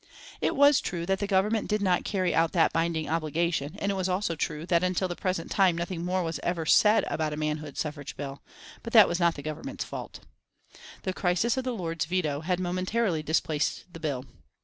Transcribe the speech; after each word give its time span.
It 0.41 0.55
was 0.55 0.81
true 0.81 1.05
that 1.05 1.19
the 1.19 1.27
Government 1.27 1.67
did 1.69 1.79
not 1.79 2.03
carry 2.03 2.33
out 2.33 2.53
that 2.53 2.73
binding 2.73 3.07
obligation, 3.07 3.75
and 3.77 3.91
it 3.91 3.95
was 3.95 4.09
also 4.09 4.35
true 4.35 4.65
that 4.65 4.83
until 4.83 5.07
the 5.07 5.15
present 5.15 5.51
time 5.51 5.77
nothing 5.77 6.03
more 6.03 6.23
was 6.23 6.39
ever 6.41 6.65
said 6.65 7.03
about 7.07 7.33
a 7.33 7.37
manhood 7.37 7.77
suffrage 7.77 8.17
bill, 8.17 8.41
but 8.81 8.93
that 8.93 9.07
was 9.07 9.19
not 9.19 9.35
the 9.35 9.43
Government's 9.43 9.83
fault. 9.83 10.21
The 11.03 11.13
crisis 11.13 11.55
of 11.55 11.65
the 11.65 11.71
Lord's 11.71 12.05
veto, 12.05 12.39
had 12.41 12.59
momentarily 12.59 13.21
displaced 13.21 13.83
the 13.93 13.99
bill. 13.99 14.25